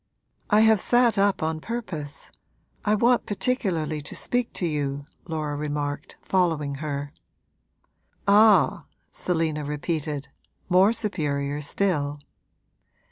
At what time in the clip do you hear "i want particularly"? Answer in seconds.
2.83-4.01